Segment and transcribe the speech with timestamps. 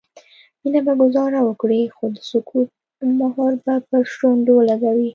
[0.61, 2.69] مينه به ګذاره وکړي خو د سکوت
[3.21, 5.07] مهر به پر شونډو ولګوي